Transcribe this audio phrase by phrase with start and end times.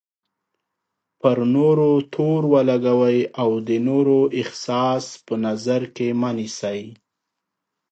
[1.19, 6.81] پر نورو تور ولګوئ او د نورو احساس په نظر کې مه نیسئ.